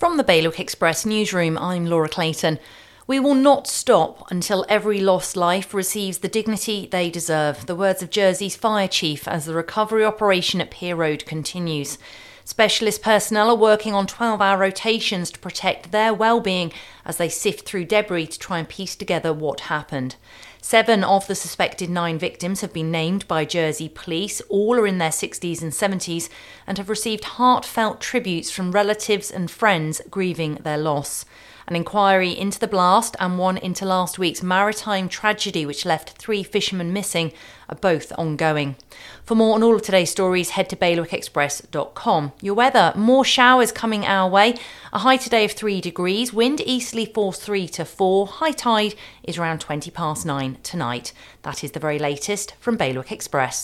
[0.00, 2.58] From the Bailiwick Express newsroom, I'm Laura Clayton.
[3.06, 7.66] We will not stop until every lost life receives the dignity they deserve.
[7.66, 11.98] The words of Jersey's fire chief as the recovery operation at Pier Road continues.
[12.46, 16.72] Specialist personnel are working on 12 hour rotations to protect their well-being
[17.10, 20.14] as they sift through debris to try and piece together what happened.
[20.62, 24.40] Seven of the suspected nine victims have been named by Jersey police.
[24.42, 26.28] All are in their 60s and 70s
[26.68, 31.24] and have received heartfelt tributes from relatives and friends grieving their loss.
[31.66, 36.42] An inquiry into the blast and one into last week's maritime tragedy, which left three
[36.42, 37.32] fishermen missing,
[37.68, 38.74] are both ongoing.
[39.24, 42.32] For more on all of today's stories, head to bailiwickexpress.com.
[42.42, 44.56] Your weather, more showers coming our way.
[44.92, 49.38] A high today of 3 degrees, wind easterly force 3 to 4, high tide is
[49.38, 51.12] around 20 past 9 tonight.
[51.42, 53.58] That is the very latest from Bailiwick Express.